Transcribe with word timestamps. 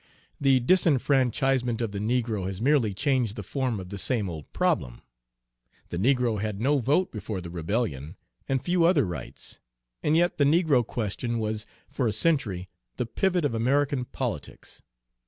The 0.39 0.59
disfranchisement 0.59 1.79
of 1.79 1.91
the 1.91 1.99
negro 1.99 2.47
has 2.47 2.59
merely 2.59 2.91
changed 2.95 3.35
the 3.35 3.43
form 3.43 3.79
of 3.79 3.89
the 3.89 3.99
same 3.99 4.31
old 4.31 4.51
problem. 4.51 5.03
The 5.89 5.99
negro 5.99 6.41
had 6.41 6.59
no 6.59 6.79
vote 6.79 7.11
before 7.11 7.39
the 7.39 7.51
rebellion, 7.51 8.15
and 8.49 8.63
few 8.63 8.83
other 8.83 9.05
rights, 9.05 9.59
and 10.01 10.17
yet 10.17 10.39
the 10.39 10.43
negro 10.43 10.83
question 10.83 11.37
was, 11.37 11.67
for 11.87 12.07
a 12.07 12.13
century, 12.13 12.67
the 12.97 13.05
pivot 13.05 13.45
of 13.45 13.53
American 13.53 14.05
politics. 14.05 14.81